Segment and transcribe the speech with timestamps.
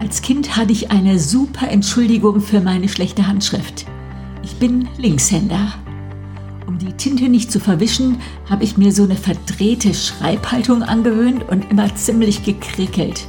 [0.00, 3.84] Als Kind hatte ich eine super Entschuldigung für meine schlechte Handschrift.
[4.42, 5.74] Ich bin Linkshänder.
[6.66, 8.18] Um die Tinte nicht zu verwischen,
[8.48, 13.26] habe ich mir so eine verdrehte Schreibhaltung angewöhnt und immer ziemlich gekrickelt.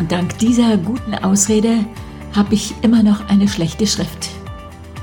[0.00, 1.84] Und dank dieser guten Ausrede
[2.34, 4.30] habe ich immer noch eine schlechte Schrift.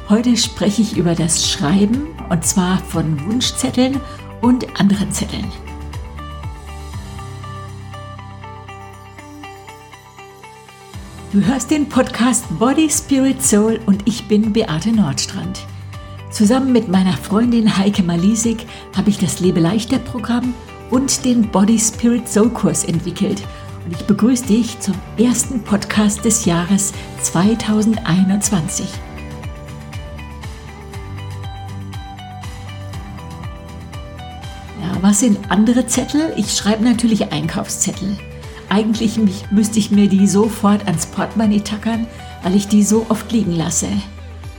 [0.09, 4.01] Heute spreche ich über das Schreiben und zwar von Wunschzetteln
[4.41, 5.45] und anderen Zetteln.
[11.33, 15.59] Du hörst den Podcast Body, Spirit, Soul und ich bin Beate Nordstrand.
[16.31, 20.53] Zusammen mit meiner Freundin Heike Malisik habe ich das Lebe leichter Programm
[20.89, 23.43] und den Body, Spirit, Soul Kurs entwickelt.
[23.83, 28.87] Und ich begrüße dich zum ersten Podcast des Jahres 2021.
[34.81, 36.33] Ja, was sind andere Zettel?
[36.37, 38.17] Ich schreibe natürlich Einkaufszettel.
[38.69, 39.19] Eigentlich
[39.51, 42.07] müsste ich mir die sofort ans Portemonnaie tackern,
[42.43, 43.87] weil ich die so oft liegen lasse.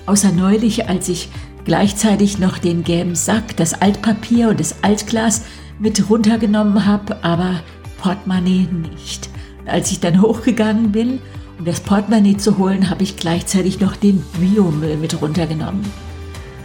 [0.07, 1.29] Außer neulich, als ich
[1.65, 5.43] gleichzeitig noch den gelben Sack, das Altpapier und das Altglas
[5.79, 7.61] mit runtergenommen habe, aber
[7.99, 9.29] Portemonnaie nicht.
[9.61, 11.21] Und als ich dann hochgegangen bin,
[11.59, 15.85] um das Portemonnaie zu holen, habe ich gleichzeitig noch den Biomüll mit runtergenommen.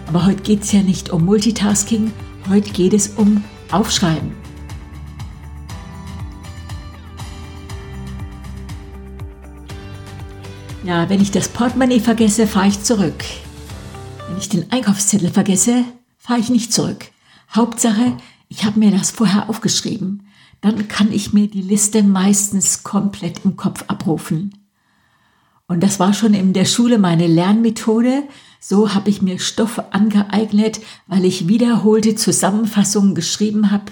[0.08, 2.12] Aber heute geht es ja nicht um Multitasking,
[2.50, 4.43] heute geht es um Aufschreiben.
[10.84, 13.24] Ja, wenn ich das Portemonnaie vergesse, fahre ich zurück.
[14.28, 15.86] Wenn ich den Einkaufszettel vergesse,
[16.18, 17.06] fahre ich nicht zurück.
[17.56, 18.18] Hauptsache,
[18.50, 20.28] ich habe mir das vorher aufgeschrieben.
[20.60, 24.58] Dann kann ich mir die Liste meistens komplett im Kopf abrufen.
[25.68, 28.24] Und das war schon in der Schule meine Lernmethode.
[28.60, 33.86] So habe ich mir Stoff angeeignet, weil ich wiederholte Zusammenfassungen geschrieben habe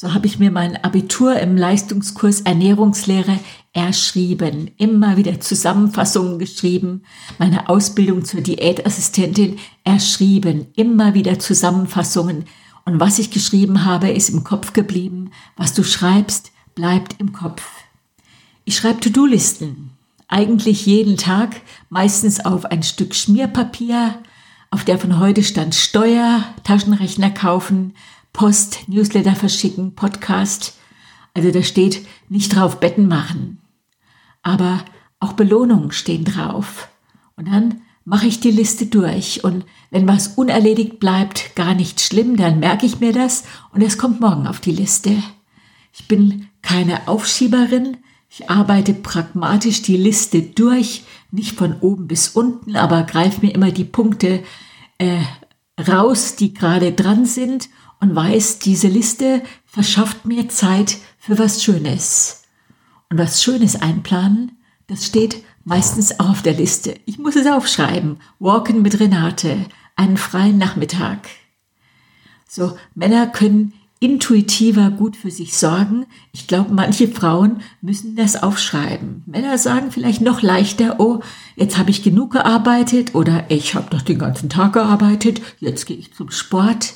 [0.00, 3.38] so habe ich mir mein Abitur im Leistungskurs Ernährungslehre
[3.74, 7.02] erschrieben, immer wieder Zusammenfassungen geschrieben,
[7.38, 12.46] meine Ausbildung zur Diätassistentin erschrieben, immer wieder Zusammenfassungen.
[12.86, 15.32] Und was ich geschrieben habe, ist im Kopf geblieben.
[15.58, 17.62] Was du schreibst, bleibt im Kopf.
[18.64, 19.90] Ich schreibe To-Do-Listen.
[20.28, 21.60] Eigentlich jeden Tag,
[21.90, 24.14] meistens auf ein Stück Schmierpapier,
[24.70, 27.92] auf der von heute stand Steuer, Taschenrechner kaufen,
[28.32, 30.74] Post, Newsletter verschicken, Podcast.
[31.34, 33.60] Also da steht nicht drauf Betten machen.
[34.42, 34.84] Aber
[35.18, 36.88] auch Belohnungen stehen drauf.
[37.36, 39.44] Und dann mache ich die Liste durch.
[39.44, 43.98] Und wenn was unerledigt bleibt, gar nicht schlimm, dann merke ich mir das und es
[43.98, 45.22] kommt morgen auf die Liste.
[45.92, 47.98] Ich bin keine Aufschieberin.
[48.28, 53.72] Ich arbeite pragmatisch die Liste durch, nicht von oben bis unten, aber greife mir immer
[53.72, 54.42] die Punkte
[54.98, 55.20] äh,
[55.80, 57.68] raus, die gerade dran sind
[58.00, 62.42] und weiß, diese Liste verschafft mir Zeit für was Schönes.
[63.10, 64.52] Und was Schönes einplanen,
[64.86, 66.94] das steht meistens auch auf der Liste.
[67.06, 68.18] Ich muss es aufschreiben.
[68.38, 69.66] Walken mit Renate,
[69.96, 71.28] einen freien Nachmittag.
[72.48, 76.06] So, Männer können intuitiver gut für sich sorgen.
[76.32, 79.22] Ich glaube, manche Frauen müssen das aufschreiben.
[79.26, 81.20] Männer sagen vielleicht noch leichter, oh,
[81.54, 85.98] jetzt habe ich genug gearbeitet oder ich habe doch den ganzen Tag gearbeitet, jetzt gehe
[85.98, 86.94] ich zum Sport.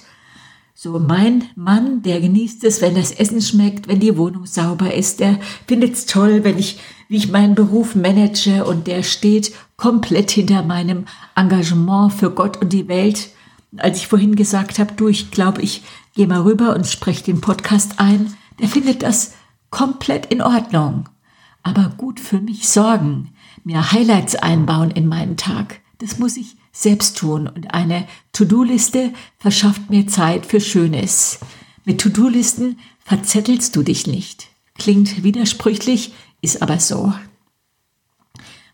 [0.84, 5.18] So, mein Mann, der genießt es, wenn das Essen schmeckt, wenn die Wohnung sauber ist,
[5.18, 6.78] der findet es toll, wenn ich,
[7.08, 11.06] wie ich meinen Beruf manage und der steht komplett hinter meinem
[11.36, 13.30] Engagement für Gott und die Welt.
[13.78, 15.84] Als ich vorhin gesagt habe, du, ich glaube, ich
[16.14, 19.32] gehe mal rüber und spreche den Podcast ein, der findet das
[19.70, 21.08] komplett in Ordnung.
[21.62, 23.30] Aber gut für mich sorgen,
[23.64, 29.88] mir Highlights einbauen in meinen Tag, das muss ich selbst tun und eine To-Do-Liste verschafft
[29.88, 31.38] mir Zeit für Schönes.
[31.84, 34.48] Mit To-Do-Listen verzettelst du dich nicht.
[34.74, 37.14] Klingt widersprüchlich, ist aber so.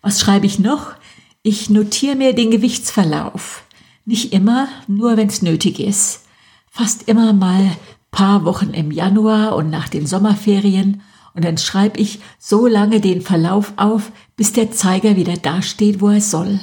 [0.00, 0.94] Was schreibe ich noch?
[1.42, 3.64] Ich notiere mir den Gewichtsverlauf.
[4.06, 6.22] Nicht immer, nur wenn es nötig ist.
[6.70, 7.76] Fast immer mal
[8.10, 11.02] paar Wochen im Januar und nach den Sommerferien
[11.34, 16.08] und dann schreibe ich so lange den Verlauf auf, bis der Zeiger wieder dasteht, wo
[16.08, 16.60] er soll.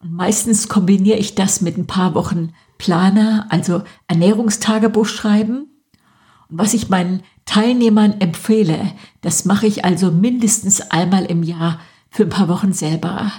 [0.00, 5.68] Und meistens kombiniere ich das mit ein paar Wochen Planer, also Ernährungstagebuch schreiben.
[6.48, 11.80] Und was ich meinen Teilnehmern empfehle, das mache ich also mindestens einmal im Jahr
[12.10, 13.30] für ein paar Wochen selber.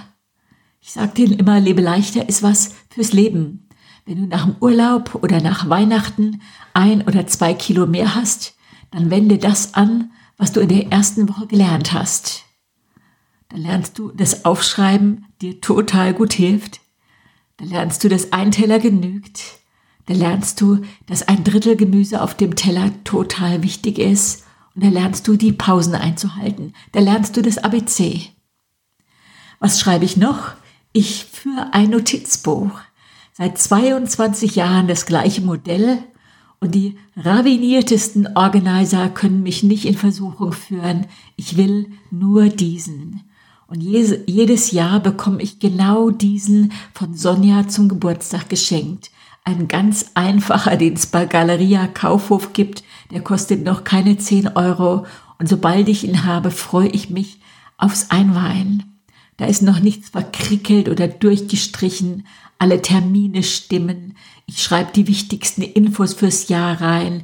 [0.80, 3.68] Ich sage denen immer, lebe leichter ist was fürs Leben.
[4.04, 6.40] Wenn du nach dem Urlaub oder nach Weihnachten
[6.74, 8.54] ein oder zwei Kilo mehr hast,
[8.90, 12.44] dann wende das an, was du in der ersten Woche gelernt hast.
[13.52, 16.80] Da lernst du, dass Aufschreiben dir total gut hilft.
[17.58, 19.42] Da lernst du, dass ein Teller genügt.
[20.06, 24.44] Da lernst du, dass ein Drittel Gemüse auf dem Teller total wichtig ist.
[24.74, 26.72] Und da lernst du, die Pausen einzuhalten.
[26.92, 28.30] Da lernst du das ABC.
[29.58, 30.52] Was schreibe ich noch?
[30.94, 32.70] Ich führe ein Notizbuch.
[33.34, 35.98] Seit 22 Jahren das gleiche Modell
[36.58, 41.06] und die raviniertesten Organizer können mich nicht in Versuchung führen.
[41.36, 43.22] Ich will nur diesen.
[43.72, 49.10] Und jedes Jahr bekomme ich genau diesen von Sonja zum Geburtstag geschenkt.
[49.44, 52.84] Ein ganz einfacher, den es bei Galeria Kaufhof gibt.
[53.10, 55.06] Der kostet noch keine 10 Euro.
[55.38, 57.40] Und sobald ich ihn habe, freue ich mich
[57.78, 59.00] aufs Einweihen.
[59.38, 62.26] Da ist noch nichts verkrickelt oder durchgestrichen.
[62.58, 64.18] Alle Termine stimmen.
[64.44, 67.22] Ich schreibe die wichtigsten Infos fürs Jahr rein.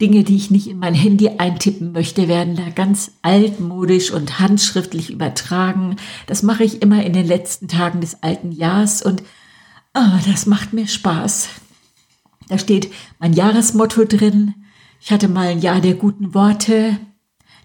[0.00, 5.10] Dinge, die ich nicht in mein Handy eintippen möchte, werden da ganz altmodisch und handschriftlich
[5.10, 5.96] übertragen.
[6.26, 9.22] Das mache ich immer in den letzten Tagen des alten Jahres und
[9.94, 11.48] oh, das macht mir Spaß.
[12.48, 14.54] Da steht mein Jahresmotto drin.
[15.00, 16.98] Ich hatte mal ein Jahr der guten Worte.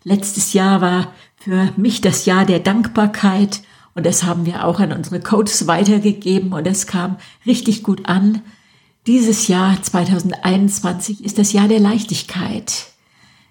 [0.04, 3.62] Letztes Jahr war für mich das Jahr der Dankbarkeit
[3.96, 8.42] und das haben wir auch an unsere Coaches weitergegeben und es kam richtig gut an.
[9.10, 12.90] Dieses Jahr 2021 ist das Jahr der Leichtigkeit.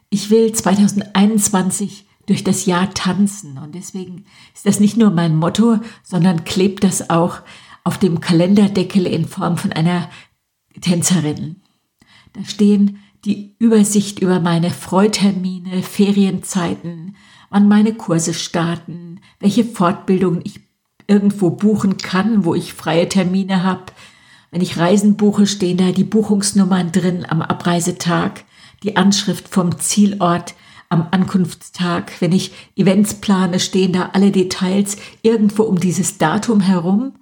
[0.08, 4.24] Ich will 2021 durch das Jahr tanzen und deswegen
[4.54, 7.40] ist das nicht nur mein Motto, sondern klebt das auch
[7.82, 10.08] auf dem Kalenderdeckel in Form von einer
[10.80, 11.56] Tänzerin.
[12.34, 17.16] Da stehen die Übersicht über meine Freutermine, Ferienzeiten,
[17.50, 20.60] wann meine Kurse starten, welche Fortbildungen ich
[21.08, 23.86] irgendwo buchen kann, wo ich freie Termine habe,
[24.50, 28.44] wenn ich Reisen buche, stehen da die Buchungsnummern drin am Abreisetag,
[28.82, 30.54] die Anschrift vom Zielort
[30.88, 32.12] am Ankunftstag.
[32.20, 37.12] Wenn ich Events plane, stehen da alle Details irgendwo um dieses Datum herum.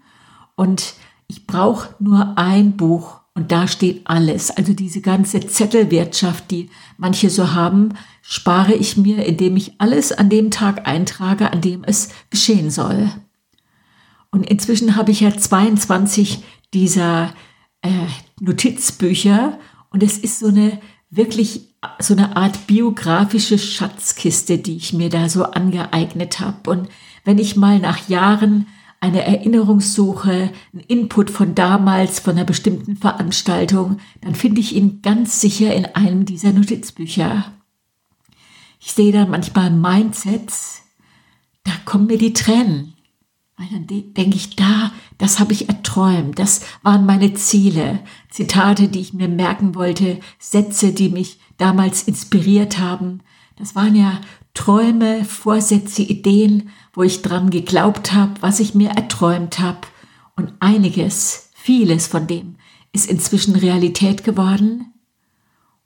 [0.55, 0.94] Und
[1.26, 4.50] ich brauche nur ein Buch und da steht alles.
[4.50, 7.90] Also diese ganze Zettelwirtschaft, die manche so haben,
[8.23, 13.11] spare ich mir, indem ich alles an dem Tag eintrage, an dem es geschehen soll.
[14.31, 16.43] Und inzwischen habe ich ja 22
[16.76, 17.32] dieser
[17.81, 17.88] äh,
[18.38, 19.58] Notizbücher
[19.88, 20.78] und es ist so eine
[21.08, 26.69] wirklich so eine Art biografische Schatzkiste, die ich mir da so angeeignet habe.
[26.70, 26.88] Und
[27.25, 28.67] wenn ich mal nach Jahren
[29.00, 35.00] eine Erinnerung suche, einen Input von damals, von einer bestimmten Veranstaltung, dann finde ich ihn
[35.00, 37.52] ganz sicher in einem dieser Notizbücher.
[38.81, 40.82] Ich sehe dann manchmal Mindsets,
[41.64, 42.95] da kommen mir die Tränen.
[43.56, 49.00] Weil dann denke ich, da, das habe ich erträumt, das waren meine Ziele, Zitate, die
[49.00, 53.20] ich mir merken wollte, Sätze, die mich damals inspiriert haben.
[53.56, 54.20] Das waren ja
[54.52, 59.80] Träume, Vorsätze, Ideen, wo ich dran geglaubt habe, was ich mir erträumt habe.
[60.36, 62.56] Und einiges, vieles von dem
[62.92, 64.92] ist inzwischen Realität geworden.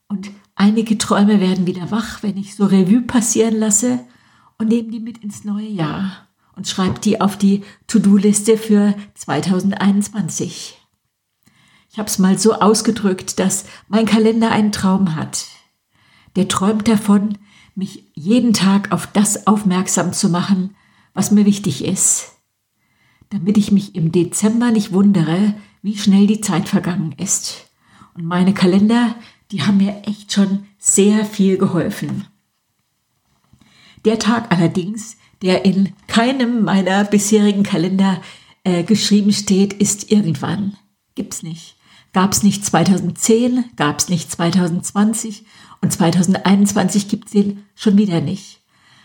[0.08, 4.00] Und einige Träume werden wieder wach, wenn ich so Revue passieren lasse
[4.58, 10.78] und nehme die mit ins neue Jahr und schreibe die auf die To-Do-Liste für 2021.
[11.92, 15.46] Ich habe es mal so ausgedrückt, dass mein Kalender einen Traum hat.
[16.36, 17.38] Der träumt davon,
[17.74, 20.76] mich jeden Tag auf das aufmerksam zu machen,
[21.14, 22.32] was mir wichtig ist,
[23.30, 27.70] damit ich mich im Dezember nicht wundere, wie schnell die Zeit vergangen ist.
[28.14, 29.16] Und meine Kalender,
[29.50, 32.26] die haben mir echt schon sehr viel geholfen.
[34.04, 38.20] Der Tag allerdings, der in keinem meiner bisherigen Kalender
[38.64, 40.76] äh, geschrieben steht, ist irgendwann.
[41.14, 41.76] Gibt's nicht.
[42.12, 45.44] Gab's nicht 2010, gab's nicht 2020
[45.80, 48.60] und 2021 gibt's den schon wieder nicht.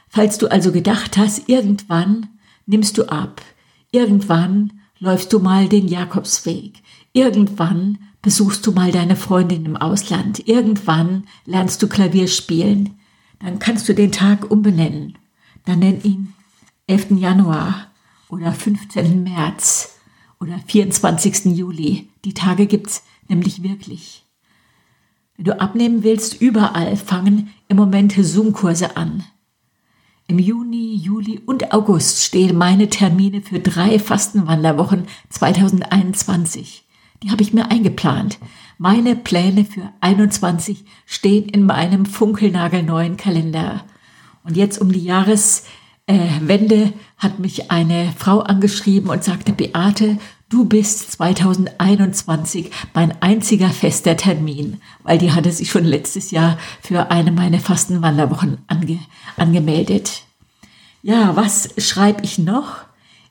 [0.10, 2.27] Falls du also gedacht hast, irgendwann
[2.65, 3.42] nimmst du ab,
[3.92, 6.82] irgendwann läufst du mal den Jakobsweg,
[7.13, 12.98] irgendwann besuchst du mal deine Freundin im Ausland, irgendwann lernst du Klavier spielen,
[13.39, 15.18] dann kannst du den Tag umbenennen.
[15.65, 16.34] Dann nenn ihn
[16.88, 17.12] 11.
[17.17, 17.91] Januar
[18.29, 19.24] oder 15.
[19.24, 19.98] März
[20.39, 21.45] oder 24.
[21.45, 22.10] Juli.
[22.24, 24.24] Die Tage gibt's nämlich wirklich.
[25.36, 29.24] Wenn du abnehmen willst, überall fangen im Moment Zoom-Kurse an.
[30.27, 36.86] Im Juni, Juli und August stehen meine Termine für drei Fastenwanderwochen 2021.
[37.22, 38.39] Die habe ich mir eingeplant.
[38.77, 43.86] Meine Pläne für 21 stehen in meinem funkelnagelneuen Kalender.
[44.46, 50.18] Und jetzt um die Jahreswende hat mich eine Frau angeschrieben und sagte, Beate,
[50.50, 57.10] du bist 2021 mein einziger fester Termin, weil die hatte sich schon letztes Jahr für
[57.10, 59.00] eine meiner Fastenwanderwochen ange
[59.36, 60.22] angemeldet.
[61.02, 62.78] Ja, was schreibe ich noch?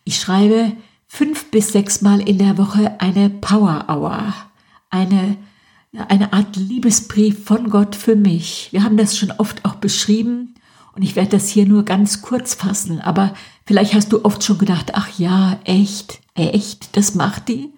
[0.03, 0.73] Ich schreibe
[1.07, 4.35] fünf bis sechs Mal in der Woche eine Power Hour,
[4.91, 5.37] eine,
[6.09, 8.69] eine Art Liebesbrief von Gott für mich.
[8.73, 10.54] Wir haben das schon oft auch beschrieben
[10.95, 13.35] Und ich werde das hier nur ganz kurz fassen, aber
[13.67, 17.73] vielleicht hast du oft schon gedacht, ach ja, echt, echt, das macht die.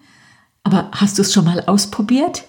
[0.63, 2.43] Aber hast du es schon mal ausprobiert?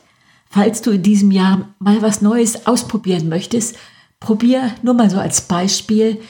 [0.51, 3.77] Falls du in diesem Jahr mal was Neues ausprobieren möchtest,
[4.21, 6.21] probier nur mal so als Beispiel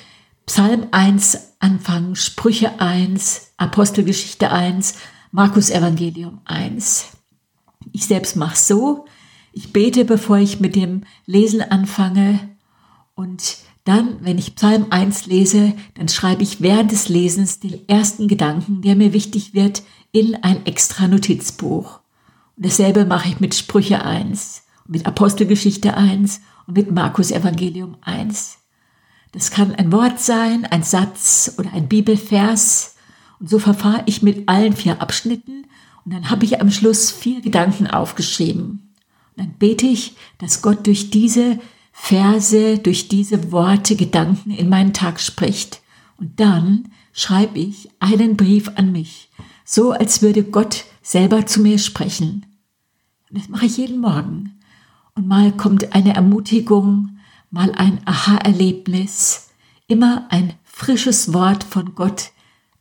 [0.47, 4.95] Psalm 1 anfangen, Sprüche 1, Apostelgeschichte 1,
[5.31, 7.09] Markus Evangelium 1.
[7.93, 9.07] Ich selbst mache so,
[9.53, 12.57] ich bete, bevor ich mit dem Lesen anfange
[13.15, 18.29] und dann, wenn ich Psalm 1 lese, dann schreibe ich während des Lesens den ersten
[18.29, 22.01] Gedanken, der mir wichtig wird, in ein extra Notizbuch.
[22.57, 28.59] Und dasselbe mache ich mit Sprüche 1, mit Apostelgeschichte 1 und mit Markus Evangelium 1.
[29.33, 32.97] Das kann ein Wort sein, ein Satz oder ein Bibelvers.
[33.41, 35.67] Und so verfahre ich mit allen vier Abschnitten
[36.05, 38.93] und dann habe ich am Schluss vier Gedanken aufgeschrieben.
[39.37, 41.59] Und dann bete ich, dass Gott durch diese
[42.01, 45.83] Verse, durch diese Worte, Gedanken in meinen Tag spricht.
[46.17, 49.29] Und dann schreibe ich einen Brief an mich,
[49.65, 52.47] so als würde Gott selber zu mir sprechen.
[53.29, 54.59] Und das mache ich jeden Morgen.
[55.15, 57.19] Und mal kommt eine Ermutigung,
[57.51, 59.51] mal ein Aha-Erlebnis,
[59.87, 62.31] immer ein frisches Wort von Gott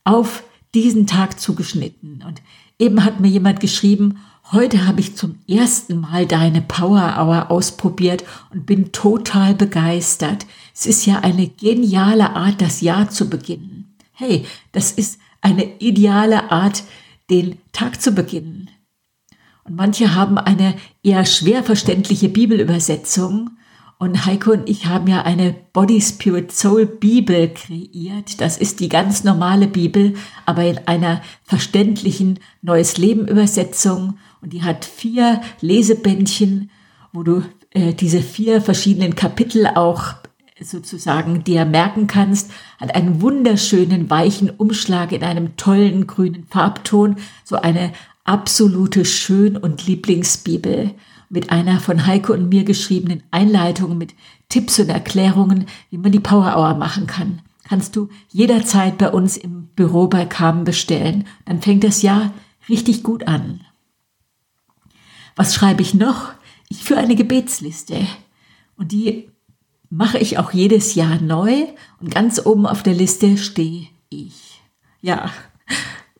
[0.04, 0.42] auf
[0.74, 2.24] diesen Tag zugeschnitten.
[2.26, 2.40] Und
[2.78, 4.20] eben hat mir jemand geschrieben,
[4.52, 10.46] heute habe ich zum ersten Mal deine Power Hour ausprobiert und bin total begeistert.
[10.74, 13.94] Es ist ja eine geniale Art, das Jahr zu beginnen.
[14.12, 16.84] Hey, das ist eine ideale Art,
[17.30, 18.70] den Tag zu beginnen.
[19.64, 23.50] Und manche haben eine eher schwer verständliche Bibelübersetzung
[23.98, 28.40] und Heiko und ich haben ja eine Body Spirit Soul Bibel kreiert.
[28.40, 30.14] Das ist die ganz normale Bibel,
[30.46, 34.18] aber in einer verständlichen Neues Leben Übersetzung.
[34.40, 36.70] Und die hat vier Lesebändchen,
[37.12, 40.14] wo du äh, diese vier verschiedenen Kapitel auch
[40.60, 47.56] sozusagen dir merken kannst, hat einen wunderschönen weichen Umschlag in einem tollen grünen Farbton, so
[47.56, 47.92] eine
[48.24, 50.90] absolute Schön- und Lieblingsbibel
[51.30, 54.14] mit einer von Heike und mir geschriebenen Einleitung mit
[54.48, 57.42] Tipps und Erklärungen, wie man die Power Hour machen kann.
[57.68, 61.26] Kannst du jederzeit bei uns im Büro bei Carmen bestellen.
[61.44, 62.32] Dann fängt das Jahr
[62.68, 63.60] richtig gut an.
[65.38, 66.32] Was schreibe ich noch?
[66.68, 68.04] Ich führe eine Gebetsliste.
[68.76, 69.30] Und die
[69.88, 71.64] mache ich auch jedes Jahr neu.
[72.00, 74.60] Und ganz oben auf der Liste stehe ich.
[75.00, 75.30] Ja,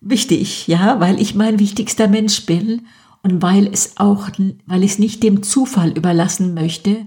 [0.00, 2.87] wichtig, ja, weil ich mein wichtigster Mensch bin
[3.25, 4.28] und weil es auch,
[4.66, 7.04] weil ich es nicht dem Zufall überlassen möchte,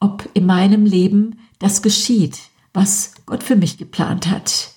[0.00, 2.40] ob in meinem Leben das geschieht,
[2.74, 4.72] was Gott für mich geplant hat.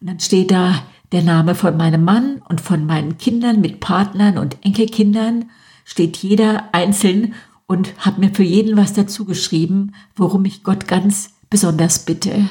[0.00, 4.36] Und dann steht da der Name von meinem Mann und von meinen Kindern mit Partnern
[4.36, 5.44] und Enkelkindern,
[5.84, 7.34] steht jeder einzeln
[7.66, 12.48] und hat mir für jeden was dazu geschrieben, worum ich Gott ganz besonders bitte.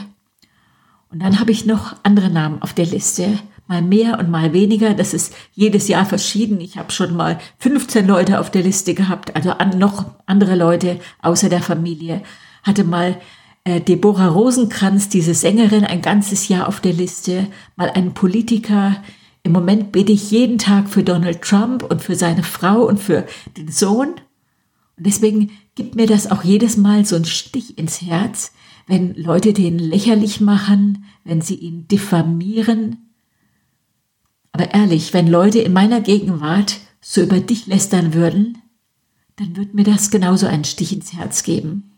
[1.09, 4.93] Und dann habe ich noch andere Namen auf der Liste mal mehr und mal weniger.
[4.93, 6.59] Das ist jedes Jahr verschieden.
[6.59, 10.99] Ich habe schon mal 15 Leute auf der Liste gehabt, also an, noch andere Leute
[11.21, 12.21] außer der Familie.
[12.63, 13.19] Hatte mal
[13.63, 18.97] äh, Deborah Rosenkranz, diese Sängerin, ein ganzes Jahr auf der Liste, mal einen Politiker.
[19.43, 23.25] Im Moment bete ich jeden Tag für Donald Trump und für seine Frau und für
[23.57, 24.09] den Sohn.
[24.97, 28.53] Und deswegen gibt mir das auch jedes Mal so einen Stich ins Herz,
[28.87, 33.03] wenn Leute den lächerlich machen, wenn sie ihn diffamieren,
[34.53, 38.59] aber ehrlich, wenn Leute in meiner Gegenwart so über dich lästern würden,
[39.35, 41.91] dann wird mir das genauso einen Stich ins Herz geben.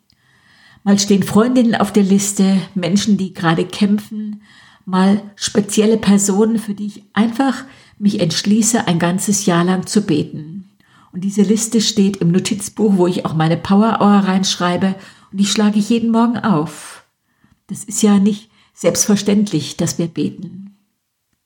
[0.83, 4.41] Mal stehen Freundinnen auf der Liste, Menschen, die gerade kämpfen,
[4.85, 7.63] mal spezielle Personen, für die ich einfach
[7.97, 10.69] mich entschließe, ein ganzes Jahr lang zu beten.
[11.11, 14.95] Und diese Liste steht im Notizbuch, wo ich auch meine Power Hour reinschreibe
[15.31, 17.05] und die schlage ich jeden Morgen auf.
[17.67, 20.75] Das ist ja nicht selbstverständlich, dass wir beten.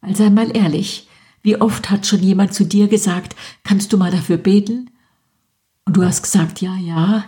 [0.02, 1.08] Weil sei mal ehrlich,
[1.42, 4.90] wie oft hat schon jemand zu dir gesagt, kannst du mal dafür beten?
[5.86, 7.26] Und du hast gesagt, ja, ja.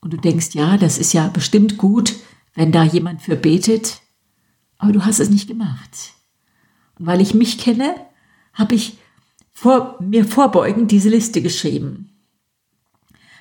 [0.00, 2.14] Und du denkst, ja, das ist ja bestimmt gut,
[2.54, 4.00] wenn da jemand für betet.
[4.80, 6.14] Aber du hast es nicht gemacht.
[6.98, 7.94] Und weil ich mich kenne,
[8.54, 8.98] habe ich
[9.52, 12.08] vor, mir vorbeugend diese Liste geschrieben.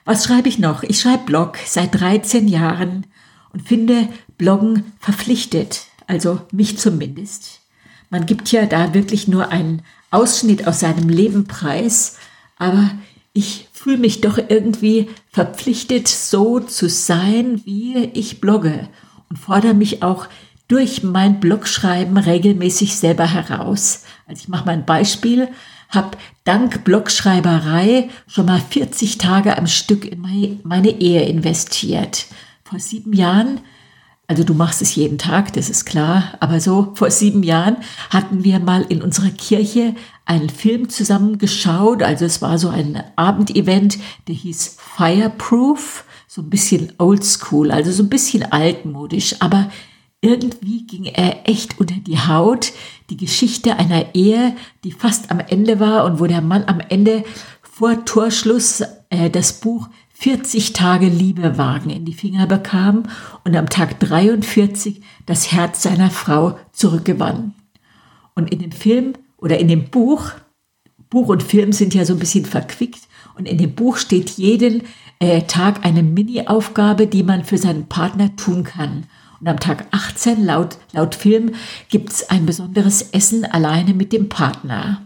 [0.03, 0.84] Was schreibe ich noch?
[0.84, 3.08] Ich schreibe Blog seit 13 Jahren
[3.53, 7.62] und finde Bloggen verpflichtet, also mich zumindest.
[8.10, 9.81] Man gibt ja da wirklich nur einen
[10.12, 12.17] Ausschnitt aus seinem Leben preis,
[12.58, 12.91] aber
[13.31, 18.89] ich fühle mich doch irgendwie verpflichtet, so zu sein, wie ich blogge
[19.29, 20.27] und fordere mich auch
[20.70, 24.04] durch mein Blogschreiben regelmäßig selber heraus.
[24.26, 25.50] Also ich mache mal ein Beispiel,
[25.90, 26.12] habe
[26.46, 32.28] dank Blogschreiberei schon mal 40 Tage am Stück in meine Ehe investiert.
[32.64, 33.60] Vor sieben Jahren
[34.30, 36.36] Also du machst es jeden Tag, das ist klar.
[36.40, 37.78] Aber so vor sieben Jahren
[38.12, 39.96] hatten wir mal in unserer Kirche
[40.26, 42.04] einen Film zusammen geschaut.
[42.04, 43.98] Also es war so ein Abendevent,
[44.28, 46.06] der hieß Fireproof.
[46.28, 49.38] So ein bisschen oldschool, also so ein bisschen altmodisch.
[49.40, 49.72] Aber
[50.22, 52.74] irgendwie ging er echt unter die Haut.
[53.10, 57.24] Die Geschichte einer Ehe, die fast am Ende war und wo der Mann am Ende
[57.62, 63.04] vor Torschluss äh, das Buch 40 Tage Liebewagen in die Finger bekam
[63.46, 67.54] und am Tag 43 das Herz seiner Frau zurückgewann.
[68.36, 70.32] Und in dem Film oder in dem Buch,
[71.10, 73.10] Buch und Film sind ja so ein bisschen verquickt,
[73.40, 74.84] und in dem Buch steht jeden
[75.20, 79.06] äh, Tag eine Mini-Aufgabe, die man für seinen Partner tun kann.
[79.39, 81.51] Und am Tag 18 laut, laut Film
[81.89, 85.01] gibt es ein besonderes Essen alleine mit dem Partner.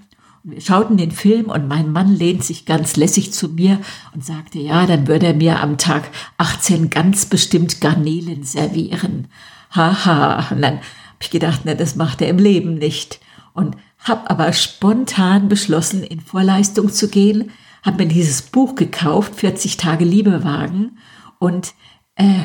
[0.46, 3.80] Wir schauten den Film und mein Mann lehnt sich ganz lässig zu mir
[4.14, 9.28] und sagte, ja, dann würde er mir am Tag 18 ganz bestimmt Garnelen servieren.
[9.72, 10.50] Haha.
[10.52, 13.22] Und dann habe ich gedacht, na, das macht er im Leben nicht.
[13.54, 17.52] Und habe aber spontan beschlossen, in Vorleistung zu gehen,
[17.84, 20.98] habe mir dieses Buch gekauft, 40 Tage Liebewagen
[21.40, 21.74] und
[22.16, 22.44] äh,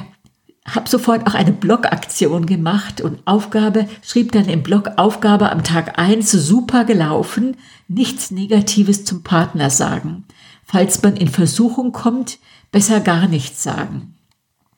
[0.75, 5.99] habe sofort auch eine Blogaktion gemacht und Aufgabe, schrieb dann im Blog Aufgabe am Tag
[5.99, 7.57] eins super gelaufen,
[7.89, 10.25] nichts Negatives zum Partner sagen.
[10.65, 12.39] Falls man in Versuchung kommt,
[12.71, 14.15] besser gar nichts sagen.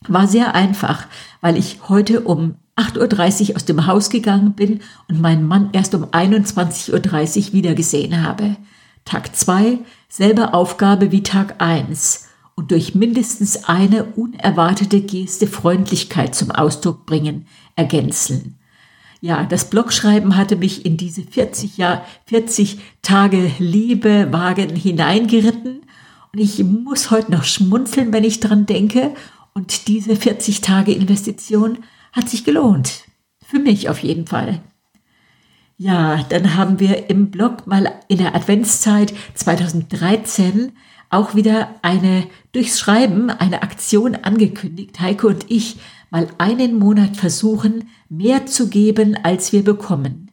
[0.07, 1.07] War sehr einfach,
[1.41, 5.95] weil ich heute um 8.30 Uhr aus dem Haus gegangen bin und meinen Mann erst
[5.95, 8.57] um 21.30 Uhr wiedergesehen habe.
[9.05, 9.79] Tag zwei
[10.09, 12.30] selbe Aufgabe wie Tag eins
[12.61, 18.59] und durch mindestens eine unerwartete Geste Freundlichkeit zum Ausdruck bringen, ergänzen.
[19.23, 25.81] Ja, das Blogschreiben hatte mich in diese 40, Jahr, 40 Tage Liebe Wagen hineingeritten
[26.35, 29.15] und ich muss heute noch schmunzeln, wenn ich dran denke
[29.55, 31.79] und diese 40 Tage Investition
[32.13, 33.05] hat sich gelohnt.
[33.43, 34.61] Für mich auf jeden Fall.
[35.79, 40.73] Ja, dann haben wir im Blog mal in der Adventszeit 2013
[41.11, 45.01] auch wieder eine durchs Schreiben eine Aktion angekündigt.
[45.01, 45.79] Heiko und ich
[46.11, 50.31] mal einen Monat versuchen, mehr zu geben, als wir bekommen.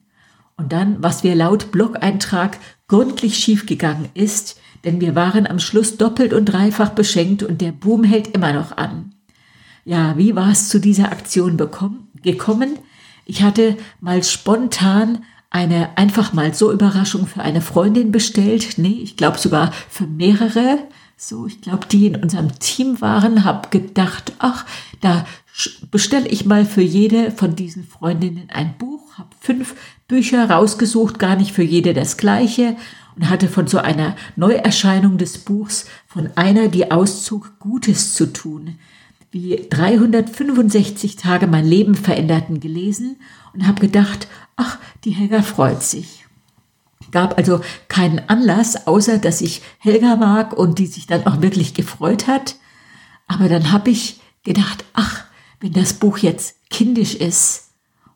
[0.55, 6.33] Und dann, was wir laut Blog-Eintrag gründlich schiefgegangen ist, denn wir waren am Schluss doppelt
[6.33, 9.13] und dreifach beschenkt und der Boom hält immer noch an.
[9.85, 12.79] Ja, wie war es zu dieser Aktion bekommen, gekommen?
[13.25, 18.77] Ich hatte mal spontan eine einfach mal so Überraschung für eine Freundin bestellt.
[18.77, 20.79] Nee, ich glaube sogar für mehrere.
[21.15, 24.65] So, ich glaube, die in unserem Team waren, habe gedacht, ach,
[25.01, 25.25] da
[25.89, 29.75] bestelle ich mal für jede von diesen Freundinnen ein Buch, habe fünf
[30.07, 32.75] Bücher rausgesucht, gar nicht für jede das gleiche
[33.15, 38.77] und hatte von so einer Neuerscheinung des Buchs von einer, die Auszug Gutes zu tun,
[39.31, 43.17] wie 365 Tage mein Leben veränderten gelesen
[43.53, 46.25] und habe gedacht, ach, die Helga freut sich.
[47.11, 51.73] Gab also keinen Anlass, außer dass ich Helga mag und die sich dann auch wirklich
[51.73, 52.57] gefreut hat.
[53.27, 55.23] Aber dann habe ich gedacht, ach,
[55.61, 57.67] wenn das Buch jetzt kindisch ist,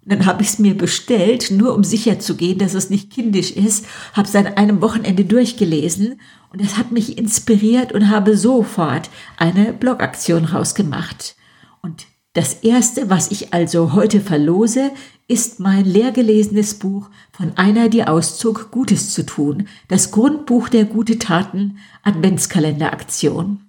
[0.04, 3.12] und dann habe ich es mir bestellt, nur um sicher zu gehen, dass es nicht
[3.12, 6.20] kindisch ist, habe es an einem Wochenende durchgelesen
[6.52, 11.36] und es hat mich inspiriert und habe sofort eine Blogaktion rausgemacht.
[11.84, 14.92] Und das erste, was ich also heute verlose,
[15.32, 21.20] ist mein leergelesenes Buch von einer, die auszog, Gutes zu tun, das Grundbuch der Gute
[21.20, 23.62] Taten Adventskalenderaktion.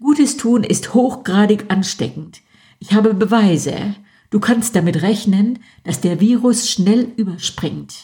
[0.00, 2.40] Gutes tun ist hochgradig ansteckend.
[2.80, 3.94] Ich habe Beweise.
[4.30, 7.94] Du kannst damit rechnen, dass der Virus schnell überspringt.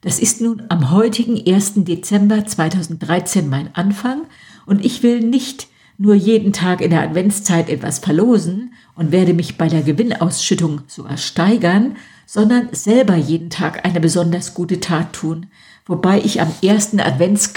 [0.00, 1.84] Das ist nun am heutigen 1.
[1.84, 4.22] Dezember 2013 mein Anfang
[4.66, 9.58] und ich will nicht nur jeden Tag in der Adventszeit etwas verlosen und werde mich
[9.58, 15.46] bei der Gewinnausschüttung sogar steigern, sondern selber jeden Tag eine besonders gute Tat tun,
[15.86, 17.52] wobei ich am ersten Advents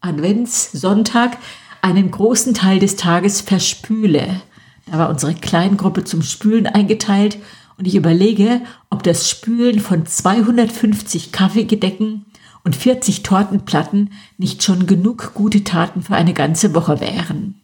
[0.00, 1.38] Adventssonntag
[1.80, 4.40] einen großen Teil des Tages verspüle.
[4.86, 7.38] Da war unsere Kleingruppe zum Spülen eingeteilt
[7.78, 12.26] und ich überlege, ob das Spülen von 250 Kaffeegedecken
[12.64, 17.60] und 40 Tortenplatten nicht schon genug gute Taten für eine ganze Woche wären.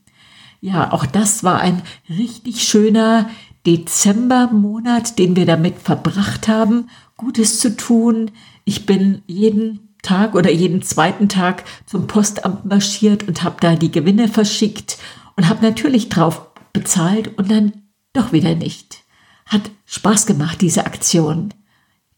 [0.61, 3.31] Ja, auch das war ein richtig schöner,
[3.67, 8.31] Dezembermonat, den wir damit verbracht haben, Gutes zu tun.
[8.65, 13.91] Ich bin jeden Tag oder jeden zweiten Tag zum Postamt marschiert und habe da die
[13.93, 14.97] Gewinne verschickt
[15.37, 17.73] und habe natürlich drauf bezahlt und dann
[18.15, 19.05] doch wieder nicht.
[19.45, 21.53] Hat Spaß gemacht, diese Aktion.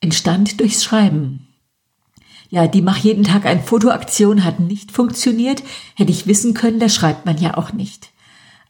[0.01, 1.49] Entstand durchs Schreiben.
[2.51, 5.63] Ja, die Mach jeden Tag ein Fotoaktion hat nicht funktioniert.
[5.97, 8.12] Hätte ich wissen können, da schreibt man ja auch nicht.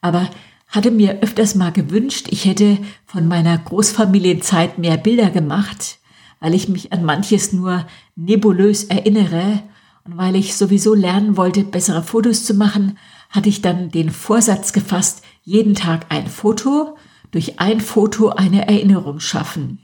[0.03, 0.29] Aber
[0.69, 5.99] hatte mir öfters mal gewünscht, ich hätte von meiner Großfamilienzeit mehr Bilder gemacht,
[6.41, 7.87] weil ich mich an manches nur
[8.17, 9.62] nebulös erinnere
[10.05, 12.99] und weil ich sowieso lernen wollte, bessere Fotos zu machen,
[13.31, 16.97] hatte ich dann den Vorsatz gefasst, jeden Tag ein Foto,
[17.31, 19.79] durch ein Foto eine Erinnerung schaffen.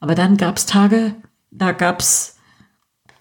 [0.00, 1.14] Aber dann gab's Tage,
[1.50, 2.38] da gab's,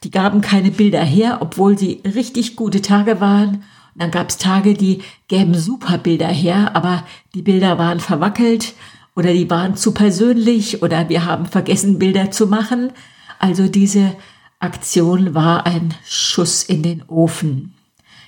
[0.03, 3.63] die gaben keine Bilder her, obwohl sie richtig gute Tage waren.
[3.99, 7.03] Dann gab's Tage, die gäben super Bilder her, aber
[7.35, 8.73] die Bilder waren verwackelt
[9.13, 12.93] oder die waren zu persönlich oder wir haben vergessen, Bilder zu machen.
[13.39, 14.15] Also diese
[14.59, 17.73] Aktion war ein Schuss in den Ofen.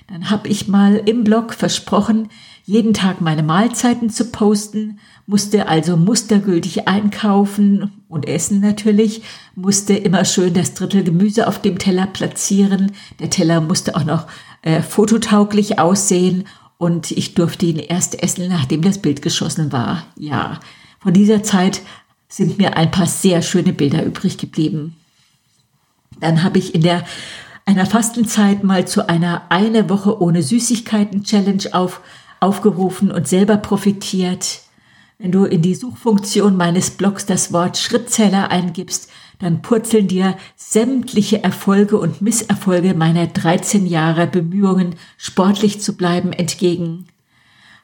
[0.08, 2.28] Dann habe ich mal im Blog versprochen,
[2.64, 9.22] jeden Tag meine Mahlzeiten zu posten, musste also mustergültig einkaufen und essen natürlich,
[9.54, 12.92] musste immer schön das Drittel Gemüse auf dem Teller platzieren.
[13.20, 14.26] Der Teller musste auch noch
[14.62, 16.46] äh, fototauglich aussehen
[16.78, 20.04] und ich durfte ihn erst essen, nachdem das Bild geschossen war.
[20.16, 20.60] Ja,
[21.00, 21.82] von dieser Zeit
[22.28, 24.96] sind mir ein paar sehr schöne Bilder übrig geblieben.
[26.18, 27.04] Dann habe ich in der
[27.64, 32.00] einer Fastenzeit mal zu einer eine Woche ohne Süßigkeiten Challenge auf,
[32.40, 34.60] aufgerufen und selber profitiert.
[35.18, 39.08] Wenn du in die Suchfunktion meines Blogs das Wort Schrittzähler eingibst,
[39.42, 47.06] dann purzeln dir sämtliche Erfolge und Misserfolge meiner 13 Jahre Bemühungen, sportlich zu bleiben, entgegen.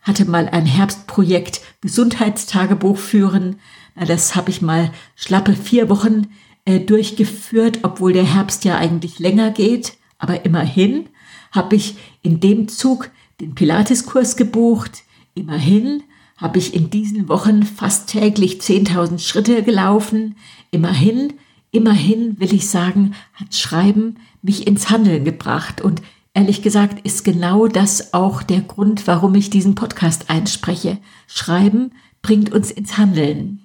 [0.02, 3.56] Hatte mal ein Herbstprojekt Gesundheitstagebuch führen.
[3.96, 6.28] Na, das habe ich mal schlappe vier Wochen
[6.64, 9.94] äh, durchgeführt, obwohl der Herbst ja eigentlich länger geht.
[10.18, 11.08] Aber immerhin
[11.50, 15.02] habe ich in dem Zug den Pilateskurs gebucht.
[15.34, 16.04] Immerhin
[16.36, 20.36] habe ich in diesen Wochen fast täglich 10.000 Schritte gelaufen.
[20.70, 21.34] Immerhin,
[21.70, 25.80] immerhin will ich sagen, hat Schreiben mich ins Handeln gebracht.
[25.80, 26.02] Und
[26.34, 30.98] ehrlich gesagt ist genau das auch der Grund, warum ich diesen Podcast einspreche.
[31.26, 33.60] Schreiben bringt uns ins Handeln.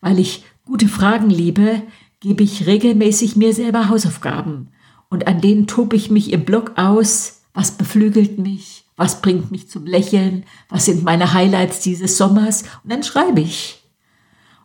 [0.00, 1.82] Weil ich gute Fragen liebe,
[2.20, 4.68] gebe ich regelmäßig mir selber Hausaufgaben
[5.10, 9.68] und an denen tobe ich mich im Blog aus, was beflügelt mich, was bringt mich
[9.68, 13.83] zum Lächeln, was sind meine Highlights dieses Sommers und dann schreibe ich.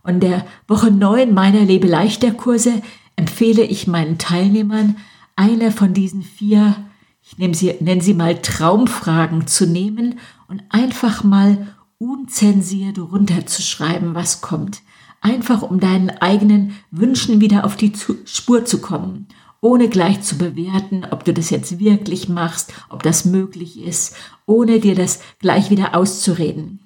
[0.04, 2.82] Und der Woche 9 meiner Lebe leichter Kurse
[3.16, 4.98] empfehle ich meinen Teilnehmern,
[5.36, 6.76] eine von diesen vier,
[7.22, 14.42] ich nenne sie, nenne sie mal Traumfragen zu nehmen und einfach mal unzensiert runterzuschreiben, was
[14.42, 14.82] kommt
[15.22, 17.94] einfach um deinen eigenen Wünschen wieder auf die
[18.26, 19.28] Spur zu kommen,
[19.62, 24.80] ohne gleich zu bewerten, ob du das jetzt wirklich machst, ob das möglich ist, ohne
[24.80, 26.80] dir das gleich wieder auszureden.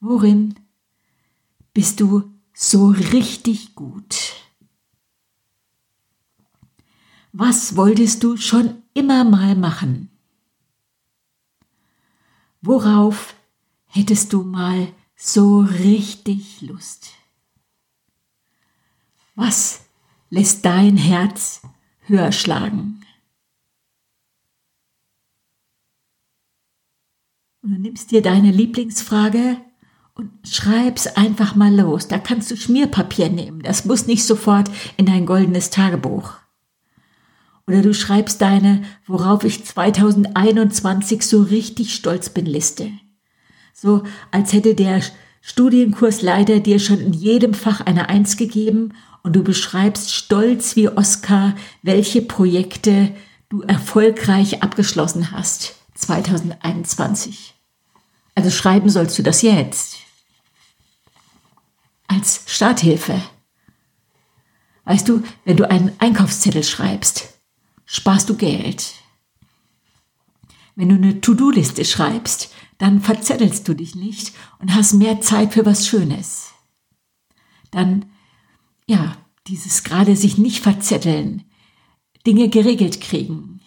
[0.00, 0.54] Worin
[1.80, 4.34] bist du so richtig gut?
[7.32, 10.10] Was wolltest du schon immer mal machen?
[12.60, 13.34] Worauf
[13.86, 17.14] hättest du mal so richtig Lust.
[19.34, 19.86] Was
[20.28, 21.62] lässt dein Herz
[22.00, 23.06] höher schlagen?
[27.62, 29.64] Und du nimmst dir deine Lieblingsfrage
[30.20, 32.06] und schreib's einfach mal los.
[32.06, 33.62] Da kannst du Schmierpapier nehmen.
[33.62, 36.34] Das muss nicht sofort in dein goldenes Tagebuch.
[37.66, 42.90] Oder du schreibst deine, worauf ich 2021 so richtig stolz bin, Liste.
[43.72, 45.00] So als hätte der
[45.40, 51.54] Studienkursleiter dir schon in jedem Fach eine Eins gegeben und du beschreibst stolz wie Oskar,
[51.82, 53.14] welche Projekte
[53.48, 57.54] du erfolgreich abgeschlossen hast 2021.
[58.34, 60.09] Also schreiben sollst du das jetzt.
[62.10, 63.22] Als Starthilfe.
[64.84, 67.38] Weißt du, wenn du einen Einkaufszettel schreibst,
[67.84, 68.94] sparst du Geld.
[70.74, 75.64] Wenn du eine To-Do-Liste schreibst, dann verzettelst du dich nicht und hast mehr Zeit für
[75.64, 76.50] was Schönes.
[77.70, 78.06] Dann,
[78.88, 81.44] ja, dieses gerade sich nicht verzetteln,
[82.26, 83.60] Dinge geregelt kriegen.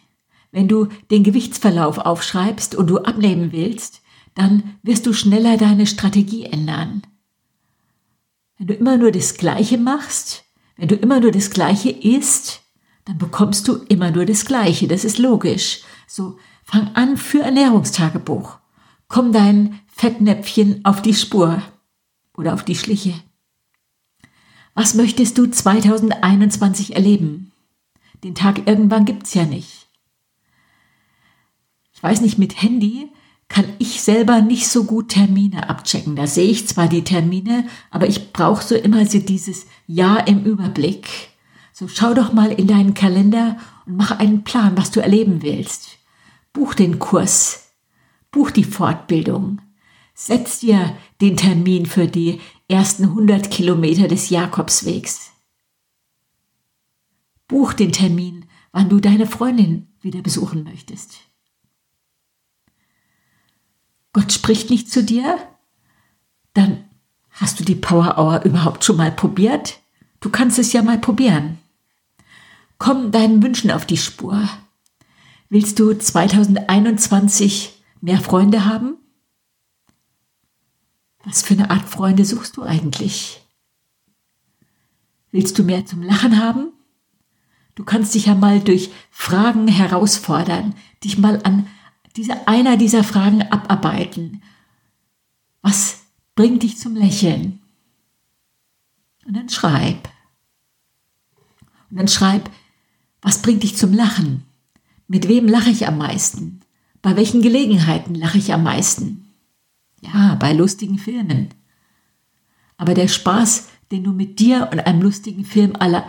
[0.51, 4.01] Wenn du den Gewichtsverlauf aufschreibst und du abnehmen willst,
[4.35, 7.03] dann wirst du schneller deine Strategie ändern.
[8.57, 10.45] Wenn du immer nur das Gleiche machst,
[10.77, 12.61] wenn du immer nur das Gleiche isst,
[13.05, 14.87] dann bekommst du immer nur das Gleiche.
[14.87, 15.81] Das ist logisch.
[16.07, 18.59] So, fang an für Ernährungstagebuch
[19.13, 21.61] komm dein Fettnäpfchen auf die Spur
[22.35, 23.13] oder auf die Schliche.
[24.73, 27.51] Was möchtest du 2021 erleben?
[28.23, 29.87] Den Tag irgendwann gibt's ja nicht.
[31.93, 33.11] Ich weiß nicht, mit Handy
[33.53, 36.15] kann ich selber nicht so gut Termine abchecken.
[36.15, 40.43] Da sehe ich zwar die Termine, aber ich brauche so immer so dieses Jahr im
[40.43, 41.07] Überblick.
[41.71, 45.97] So schau doch mal in deinen Kalender und mach einen Plan, was du erleben willst.
[46.51, 47.63] Buch den Kurs
[48.33, 49.61] Buch die Fortbildung.
[50.15, 55.31] Setz dir den Termin für die ersten 100 Kilometer des Jakobswegs.
[57.47, 61.19] Buch den Termin, wann du deine Freundin wieder besuchen möchtest.
[64.13, 65.39] Gott spricht nicht zu dir?
[66.53, 66.85] Dann
[67.31, 69.79] hast du die Power Hour überhaupt schon mal probiert?
[70.19, 71.57] Du kannst es ja mal probieren.
[72.77, 74.47] Komm deinen Wünschen auf die Spur.
[75.49, 78.97] Willst du 2021 mehr Freunde haben?
[81.25, 83.41] Was für eine Art Freunde suchst du eigentlich?
[85.31, 86.73] Willst du mehr zum Lachen haben?
[87.75, 91.67] Du kannst dich ja mal durch Fragen herausfordern, dich mal an
[92.15, 94.41] diese, einer dieser Fragen abarbeiten.
[95.61, 96.01] Was
[96.35, 97.59] bringt dich zum Lächeln?
[99.25, 100.09] Und dann schreib.
[101.89, 102.49] Und dann schreib,
[103.21, 104.43] was bringt dich zum Lachen?
[105.07, 106.61] Mit wem lache ich am meisten?
[107.01, 109.29] Bei welchen Gelegenheiten lache ich am meisten?
[110.01, 111.49] Ja, bei lustigen Filmen.
[112.77, 116.03] Aber der Spaß, den du mit dir und einem lustigen Film alle,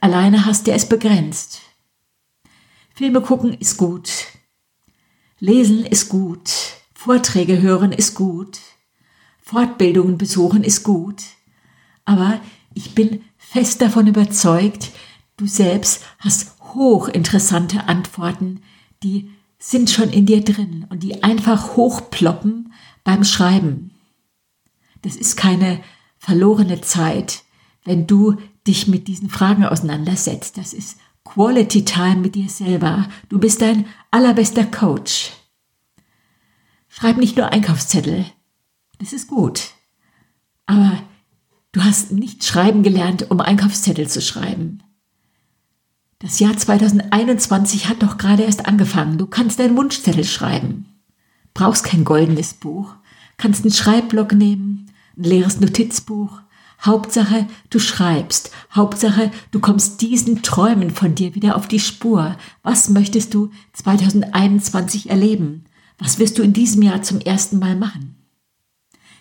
[0.00, 1.60] alleine hast, der ist begrenzt.
[2.94, 4.10] Filme gucken ist gut.
[5.40, 6.50] Lesen ist gut.
[6.94, 8.58] Vorträge hören ist gut.
[9.40, 11.22] Fortbildungen besuchen ist gut.
[12.04, 12.40] Aber
[12.74, 14.90] ich bin fest davon überzeugt,
[15.36, 18.62] du selbst hast hochinteressante Antworten,
[19.02, 22.72] die sind schon in dir drin und die einfach hochploppen
[23.04, 23.92] beim Schreiben.
[25.02, 25.80] Das ist keine
[26.18, 27.42] verlorene Zeit,
[27.84, 30.58] wenn du dich mit diesen Fragen auseinandersetzt.
[30.58, 30.98] Das ist
[31.34, 33.08] Quality Time mit dir selber.
[33.28, 35.32] Du bist dein allerbester Coach.
[36.88, 38.24] Schreib nicht nur Einkaufszettel.
[38.98, 39.72] Das ist gut.
[40.64, 40.98] Aber
[41.72, 44.82] du hast nicht schreiben gelernt, um Einkaufszettel zu schreiben.
[46.18, 49.18] Das Jahr 2021 hat doch gerade erst angefangen.
[49.18, 50.86] Du kannst deinen Wunschzettel schreiben.
[51.52, 52.94] Brauchst kein goldenes Buch.
[53.36, 56.40] Kannst einen Schreibblock nehmen, ein leeres Notizbuch.
[56.80, 58.50] Hauptsache, du schreibst.
[58.72, 62.36] Hauptsache, du kommst diesen Träumen von dir wieder auf die Spur.
[62.62, 65.64] Was möchtest du 2021 erleben?
[65.98, 68.14] Was wirst du in diesem Jahr zum ersten Mal machen?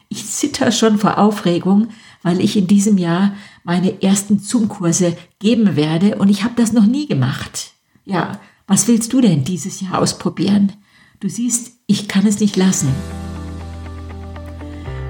[0.10, 1.89] Ich zitter schon vor Aufregung,
[2.22, 6.86] weil ich in diesem Jahr meine ersten Zoom-Kurse geben werde und ich habe das noch
[6.86, 7.74] nie gemacht.
[8.06, 10.74] Ja, was willst du denn dieses Jahr ausprobieren?
[11.20, 12.89] Du siehst, ich kann es nicht lassen.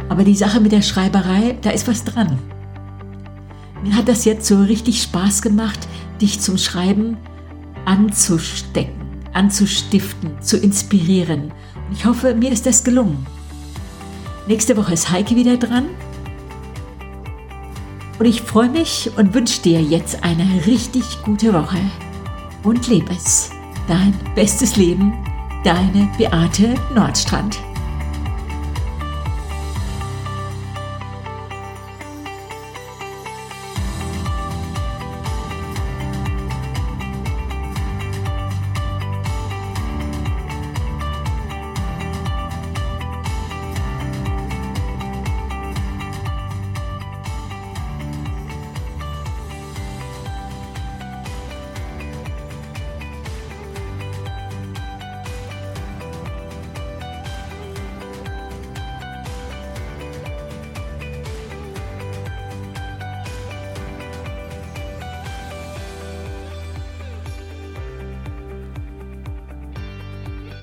[0.10, 2.40] Aber die Sache mit der Schreiberei, da ist was dran.
[3.84, 5.88] Mir hat das jetzt so richtig Spaß gemacht,
[6.22, 7.18] dich zum Schreiben
[7.86, 9.02] anzustecken,
[9.34, 11.54] anzustiften, zu inspirieren.
[11.88, 13.26] Und ich hoffe, mir ist das gelungen.
[14.48, 15.86] Nächste Woche ist Heike wieder dran.
[18.20, 21.80] Und ich freue mich und wünsche dir jetzt eine richtig gute Woche.
[22.64, 23.52] Und lebe es.
[23.88, 25.14] Dein bestes Leben,
[25.64, 27.67] deine Beate Nordstrand.